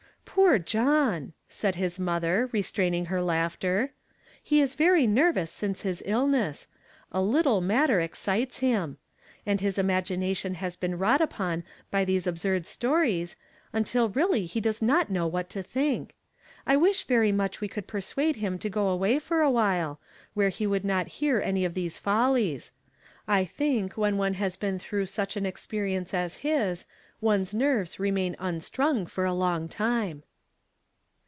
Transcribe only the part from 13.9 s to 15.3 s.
really he does not know